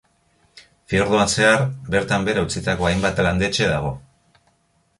Fiordoan 0.93 1.29
zehar, 1.35 1.65
bertan 1.97 2.25
behera 2.29 2.47
utzitako 2.47 2.89
hainbat 2.89 3.21
landetxe 3.29 3.69
dago. 3.77 3.93